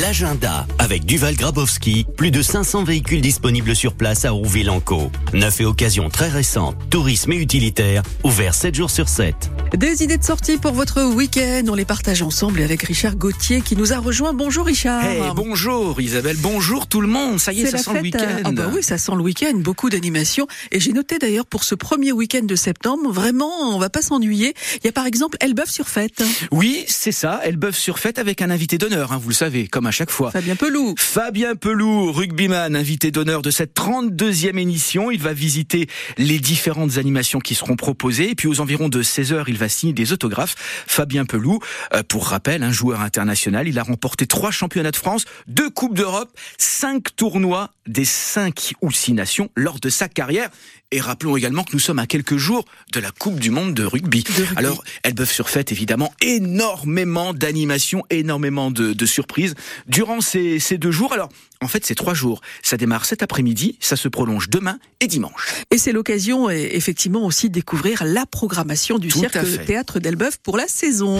L'agenda 0.00 0.66
avec 0.78 1.04
Duval 1.04 1.34
Grabowski, 1.34 2.06
plus 2.16 2.30
de 2.30 2.40
500 2.40 2.84
véhicules 2.84 3.20
disponibles 3.20 3.76
sur 3.76 3.92
place 3.92 4.24
à 4.24 4.30
Rouville-en-Caux. 4.30 5.10
Neuf 5.34 5.60
et 5.60 5.66
occasions 5.66 6.08
très 6.08 6.28
récentes, 6.28 6.76
tourisme 6.88 7.32
et 7.32 7.36
utilitaire, 7.36 8.02
ouvert 8.24 8.54
7 8.54 8.74
jours 8.74 8.90
sur 8.90 9.10
7. 9.10 9.50
Des 9.76 10.02
idées 10.02 10.18
de 10.18 10.22
sortie 10.22 10.58
pour 10.58 10.72
votre 10.72 11.02
week-end, 11.02 11.62
on 11.66 11.74
les 11.74 11.86
partage 11.86 12.20
ensemble 12.20 12.60
avec 12.60 12.82
Richard 12.82 13.16
Gauthier 13.16 13.62
qui 13.62 13.74
nous 13.74 13.94
a 13.94 13.98
rejoint. 13.98 14.34
Bonjour 14.34 14.66
Richard. 14.66 15.02
Hey, 15.02 15.22
bonjour 15.34 15.98
Isabelle, 15.98 16.36
bonjour 16.38 16.86
tout 16.86 17.00
le 17.00 17.08
monde. 17.08 17.40
Ça 17.40 17.54
y 17.54 17.62
est, 17.62 17.66
ça 17.66 17.78
sent 17.78 17.94
le 17.94 18.02
week-end. 18.02 18.42
Ah 18.44 18.52
bah 18.52 18.70
oui, 18.72 18.82
ça 18.82 18.98
sent 18.98 19.12
le 19.16 19.22
week-end, 19.22 19.54
beaucoup 19.54 19.88
d'animations. 19.88 20.46
Et 20.72 20.78
j'ai 20.78 20.92
noté 20.92 21.18
d'ailleurs 21.18 21.46
pour 21.46 21.64
ce 21.64 21.74
premier 21.74 22.12
week-end 22.12 22.42
de 22.42 22.54
septembre, 22.54 23.10
vraiment, 23.10 23.74
on 23.74 23.78
va 23.78 23.88
pas 23.88 24.02
s'ennuyer. 24.02 24.52
Il 24.82 24.86
y 24.86 24.88
a 24.88 24.92
par 24.92 25.06
exemple 25.06 25.38
Elbeuf 25.40 25.70
sur 25.70 25.88
fête. 25.88 26.22
Oui, 26.50 26.84
c'est 26.86 27.10
ça, 27.10 27.40
Elbeuf 27.42 27.74
sur 27.74 27.98
fête 27.98 28.18
avec 28.18 28.42
un 28.42 28.50
invité 28.50 28.76
d'honneur, 28.76 29.12
hein, 29.12 29.18
vous 29.22 29.30
le 29.30 29.34
savez, 29.34 29.68
comme 29.68 29.86
à 29.86 29.90
chaque 29.90 30.10
fois. 30.10 30.32
Fabien 30.32 30.54
Pelou. 30.54 30.94
Fabien 30.98 31.54
Pelou, 31.54 32.12
rugbyman, 32.12 32.76
invité 32.76 33.10
d'honneur 33.10 33.40
de 33.40 33.50
cette 33.50 33.74
32e 33.74 34.58
émission. 34.58 35.10
Il 35.10 35.22
va 35.22 35.32
visiter 35.32 35.88
les 36.18 36.40
différentes 36.40 36.98
animations 36.98 37.40
qui 37.40 37.54
seront 37.54 37.76
proposées. 37.76 38.30
Et 38.30 38.34
puis 38.34 38.48
aux 38.48 38.60
environs 38.60 38.90
de 38.90 39.02
16h, 39.02 39.44
il 39.48 39.56
va 39.56 39.61
signer 39.68 39.92
des 39.92 40.12
autographes. 40.12 40.54
Fabien 40.86 41.24
Pelou, 41.24 41.60
euh, 41.94 42.02
pour 42.02 42.26
rappel, 42.26 42.62
un 42.62 42.72
joueur 42.72 43.00
international. 43.00 43.68
Il 43.68 43.78
a 43.78 43.82
remporté 43.82 44.26
trois 44.26 44.50
championnats 44.50 44.90
de 44.90 44.96
France, 44.96 45.24
deux 45.46 45.70
Coupes 45.70 45.94
d'Europe, 45.94 46.30
cinq 46.58 47.14
tournois 47.16 47.70
des 47.86 48.04
cinq 48.04 48.74
ou 48.80 48.92
six 48.92 49.12
nations 49.12 49.50
lors 49.56 49.80
de 49.80 49.88
sa 49.88 50.08
carrière. 50.08 50.50
Et 50.94 51.00
rappelons 51.00 51.36
également 51.38 51.64
que 51.64 51.72
nous 51.72 51.78
sommes 51.78 51.98
à 51.98 52.06
quelques 52.06 52.36
jours 52.36 52.66
de 52.92 53.00
la 53.00 53.10
Coupe 53.10 53.40
du 53.40 53.50
Monde 53.50 53.72
de 53.72 53.82
rugby. 53.82 54.24
De 54.24 54.42
rugby. 54.42 54.56
Alors, 54.56 54.84
Elbeuf 55.04 55.32
sur 55.32 55.48
fête, 55.48 55.72
évidemment, 55.72 56.12
énormément 56.20 57.32
d'animations, 57.32 58.04
énormément 58.10 58.70
de, 58.70 58.92
de 58.92 59.06
surprises 59.06 59.54
durant 59.86 60.20
ces, 60.20 60.58
ces 60.58 60.76
deux 60.76 60.90
jours. 60.90 61.14
Alors, 61.14 61.30
en 61.62 61.68
fait, 61.68 61.86
c'est 61.86 61.94
trois 61.94 62.12
jours. 62.12 62.42
Ça 62.62 62.76
démarre 62.76 63.06
cet 63.06 63.22
après-midi, 63.22 63.78
ça 63.80 63.96
se 63.96 64.08
prolonge 64.08 64.50
demain 64.50 64.78
et 65.00 65.06
dimanche. 65.06 65.48
Et 65.70 65.78
c'est 65.78 65.92
l'occasion, 65.92 66.50
et 66.50 66.72
effectivement, 66.74 67.24
aussi 67.24 67.48
de 67.48 67.54
découvrir 67.54 68.04
la 68.04 68.26
programmation 68.26 68.98
du 68.98 69.08
Tout 69.08 69.20
à 69.24 69.30
cirque 69.30 69.38
fait. 69.58 69.64
théâtre 69.64 70.00
d'Elbeuf 70.00 70.38
pour 70.42 70.56
la 70.56 70.66
saison. 70.66 71.18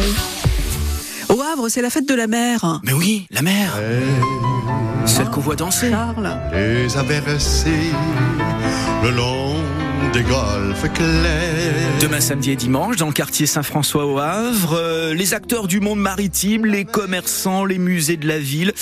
Au 1.29 1.41
Havre, 1.41 1.69
c'est 1.69 1.83
la 1.83 1.91
fête 1.91 2.09
de 2.09 2.15
la 2.15 2.27
mer. 2.27 2.81
Mais 2.85 2.93
oui, 2.93 3.27
la 3.31 3.43
mer, 3.43 3.79
celle 5.07 5.31
qu'on 5.31 5.41
voit 5.41 5.57
danser. 5.57 5.91
Charles. 5.91 6.37
les 6.53 6.97
a 6.97 7.03
bercés 7.03 7.91
le 9.03 9.11
long 9.11 9.57
des 10.11 10.23
golfes 10.23 10.93
clairs. 10.93 12.01
Demain 12.01 12.21
samedi 12.21 12.51
et 12.51 12.57
dimanche, 12.57 12.97
dans 12.97 13.07
le 13.07 13.13
quartier 13.13 13.47
Saint-François 13.47 14.07
au 14.07 14.19
Havre, 14.19 14.75
euh, 14.75 15.15
les 15.15 15.35
acteurs 15.35 15.69
du 15.69 15.81
monde 15.81 16.01
maritime, 16.01 16.67
les 16.67 16.85
commerçants, 16.85 17.65
les 17.65 17.79
musées 17.79 18.17
de 18.17 18.27
la 18.27 18.39
ville, 18.39 18.73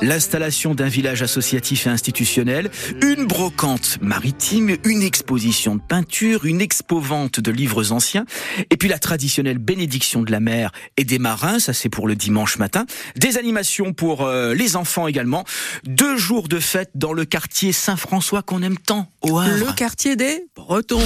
l'installation 0.00 0.74
d'un 0.74 0.88
village 0.88 1.22
associatif 1.22 1.86
et 1.86 1.90
institutionnel, 1.90 2.70
une 3.02 3.26
brocante 3.26 3.98
maritime, 4.00 4.76
une 4.84 5.02
exposition 5.02 5.74
de 5.74 5.80
peinture, 5.80 6.44
une 6.44 6.60
expo-vente 6.60 7.40
de 7.40 7.50
livres 7.50 7.92
anciens, 7.92 8.24
et 8.70 8.76
puis 8.76 8.88
la 8.88 8.98
traditionnelle 8.98 9.58
bénédiction 9.58 10.22
de 10.22 10.30
la 10.30 10.40
mer 10.40 10.70
et 10.96 11.04
des 11.04 11.18
marins, 11.18 11.58
ça 11.58 11.72
c'est 11.72 11.88
pour 11.88 12.06
le 12.06 12.14
dimanche 12.14 12.58
matin, 12.58 12.86
des 13.16 13.38
animations 13.38 13.92
pour 13.92 14.24
euh, 14.24 14.54
les 14.54 14.76
enfants 14.76 15.08
également, 15.08 15.44
deux 15.84 16.16
jours 16.16 16.48
de 16.48 16.60
fête 16.60 16.90
dans 16.94 17.12
le 17.12 17.24
quartier 17.24 17.72
Saint-François 17.72 18.42
qu'on 18.42 18.62
aime 18.62 18.78
tant 18.78 19.10
au 19.22 19.38
Havre. 19.38 19.66
Le 19.66 19.72
quartier 19.72 20.14
des 20.14 20.44
Bretons. 20.68 21.00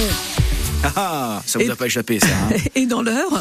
Ah, 0.83 0.91
ah, 0.97 1.41
ça 1.45 1.57
vous 1.57 1.63
Et- 1.63 1.69
a 1.71 1.75
pas 1.77 1.85
échappé 1.85 2.19
ça. 2.19 2.27
hein 2.27 2.49
Et 2.75 2.85
dans 2.85 3.01
l'heure, 3.01 3.31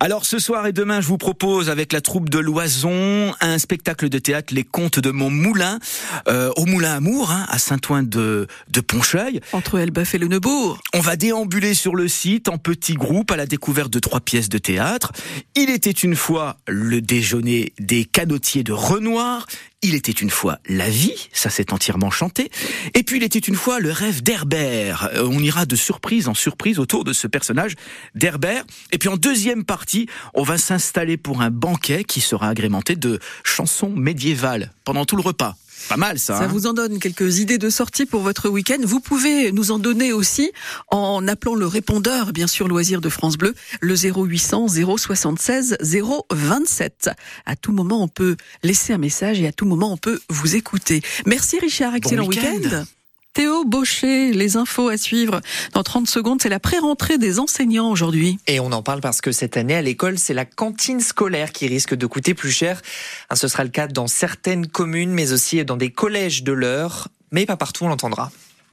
Alors 0.00 0.24
ce 0.26 0.40
soir 0.40 0.66
et 0.66 0.72
demain, 0.72 1.00
je 1.00 1.06
vous 1.06 1.16
propose 1.16 1.70
avec 1.70 1.92
la 1.92 2.00
troupe 2.00 2.28
de 2.28 2.40
Loison 2.40 3.32
un 3.40 3.58
spectacle 3.60 4.08
de 4.08 4.18
théâtre 4.18 4.52
Les 4.52 4.64
Contes 4.64 4.98
de 4.98 5.12
mon 5.12 5.30
moulin 5.30 5.78
euh, 6.26 6.50
au 6.56 6.66
Moulin 6.66 6.94
Amour 6.94 7.30
hein, 7.30 7.46
à 7.48 7.60
Saint-Ouen 7.60 8.02
de, 8.02 8.48
de 8.72 8.80
Poncheuil. 8.80 9.40
entre 9.52 9.78
Elbeuf 9.78 10.12
et 10.16 10.18
le 10.18 10.26
Neubourg. 10.26 10.80
On 10.92 10.98
va 10.98 11.14
déambuler 11.14 11.74
sur 11.74 11.94
le 11.94 12.08
site 12.08 12.48
en 12.48 12.58
petits 12.58 12.94
groupes 12.94 13.30
à 13.30 13.36
la 13.36 13.46
découverte 13.46 13.92
de 13.92 14.00
trois 14.00 14.18
pièces 14.20 14.48
de 14.48 14.58
théâtre. 14.58 15.12
Il 15.54 15.70
était 15.70 15.92
une 15.92 16.16
fois 16.16 16.56
le 16.66 17.00
déjeuner 17.00 17.72
des 17.78 18.04
canotiers 18.04 18.64
de 18.64 18.72
Renoir. 18.72 19.46
Il 19.82 19.94
était 19.94 20.12
une 20.12 20.28
fois 20.28 20.58
la 20.66 20.90
vie, 20.90 21.30
ça 21.32 21.48
s'est 21.48 21.72
entièrement 21.72 22.10
chanté. 22.10 22.50
Et 22.92 23.02
puis 23.02 23.16
il 23.16 23.22
était 23.22 23.38
une 23.38 23.54
fois 23.54 23.80
le 23.80 23.90
rêve 23.90 24.22
d'Herbert. 24.22 25.08
Euh, 25.14 25.26
on 25.26 25.38
ira 25.38 25.64
de 25.64 25.74
surprise 25.74 26.28
en 26.28 26.34
surprise 26.34 26.78
autour 26.78 27.02
de 27.02 27.14
ce 27.14 27.26
personnage 27.26 27.76
d'Herbert. 28.14 28.64
Et 28.92 28.98
puis 28.98 29.08
en 29.08 29.16
deuxième 29.16 29.64
partie, 29.64 30.06
on 30.34 30.42
va 30.42 30.58
s'installer 30.58 31.16
pour 31.16 31.40
un 31.40 31.50
banquet 31.50 32.04
qui 32.04 32.20
sera 32.20 32.50
agrémenté 32.50 32.94
de 32.94 33.20
chansons 33.42 33.88
médiévales 33.88 34.70
pendant 34.84 35.06
tout 35.06 35.16
le 35.16 35.22
repas. 35.22 35.56
Pas 35.88 35.96
mal 35.96 36.18
ça. 36.18 36.36
Ça 36.36 36.44
hein 36.44 36.46
vous 36.46 36.66
en 36.66 36.72
donne 36.72 36.98
quelques 36.98 37.38
idées 37.38 37.58
de 37.58 37.70
sortie 37.70 38.06
pour 38.06 38.22
votre 38.22 38.48
week-end. 38.48 38.78
Vous 38.82 39.00
pouvez 39.00 39.52
nous 39.52 39.70
en 39.70 39.78
donner 39.78 40.12
aussi 40.12 40.52
en 40.88 41.26
appelant 41.28 41.54
le 41.54 41.66
répondeur, 41.66 42.32
bien 42.32 42.46
sûr, 42.46 42.68
loisir 42.68 43.00
de 43.00 43.08
France 43.08 43.36
Bleu, 43.36 43.54
le 43.80 43.94
0800 43.94 44.66
076 44.96 45.78
027. 46.30 47.10
À 47.46 47.56
tout 47.56 47.72
moment, 47.72 48.02
on 48.02 48.08
peut 48.08 48.36
laisser 48.62 48.92
un 48.92 48.98
message 48.98 49.40
et 49.40 49.46
à 49.46 49.52
tout 49.52 49.66
moment, 49.66 49.92
on 49.92 49.96
peut 49.96 50.20
vous 50.28 50.56
écouter. 50.56 51.02
Merci 51.26 51.58
Richard, 51.58 51.94
excellent 51.94 52.26
week-end. 52.26 52.56
week-end. 52.56 52.84
Théo 53.32 53.64
Baucher, 53.64 54.32
les 54.32 54.56
infos 54.56 54.88
à 54.88 54.96
suivre 54.96 55.40
dans 55.72 55.84
30 55.84 56.08
secondes, 56.08 56.42
c'est 56.42 56.48
la 56.48 56.58
pré-rentrée 56.58 57.16
des 57.16 57.38
enseignants 57.38 57.88
aujourd'hui. 57.88 58.40
Et 58.48 58.58
on 58.58 58.72
en 58.72 58.82
parle 58.82 59.00
parce 59.00 59.20
que 59.20 59.30
cette 59.30 59.56
année 59.56 59.76
à 59.76 59.82
l'école, 59.82 60.18
c'est 60.18 60.34
la 60.34 60.44
cantine 60.44 60.98
scolaire 60.98 61.52
qui 61.52 61.68
risque 61.68 61.94
de 61.94 62.06
coûter 62.06 62.34
plus 62.34 62.50
cher. 62.50 62.82
Hein, 63.30 63.36
Ce 63.36 63.46
sera 63.46 63.62
le 63.62 63.70
cas 63.70 63.86
dans 63.86 64.08
certaines 64.08 64.66
communes, 64.66 65.12
mais 65.12 65.30
aussi 65.30 65.64
dans 65.64 65.76
des 65.76 65.92
collèges 65.92 66.42
de 66.42 66.50
l'heure, 66.50 67.06
mais 67.30 67.46
pas 67.46 67.56
partout, 67.56 67.84
on 67.84 67.88
l'entendra. 67.88 68.32